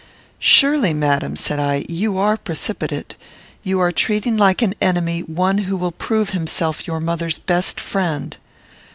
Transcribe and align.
"Surely, 0.39 0.93
madam," 0.95 1.35
said 1.35 1.59
I, 1.59 1.85
"you 1.87 2.17
are 2.17 2.35
precipitate. 2.35 3.15
You 3.61 3.79
are 3.81 3.91
treating 3.91 4.35
like 4.35 4.63
an 4.63 4.73
enemy 4.81 5.19
one 5.21 5.59
who 5.59 5.77
will 5.77 5.91
prove 5.91 6.31
himself 6.31 6.87
your 6.87 6.99
mother's 6.99 7.37
best 7.37 7.79
friend." 7.79 8.35